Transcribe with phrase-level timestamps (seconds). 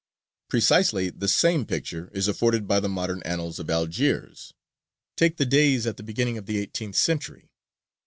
[0.49, 4.51] Precisely the same picture is afforded by the modern annals of Algiers.
[5.15, 7.51] Take the Deys at the beginning of the eighteenth century.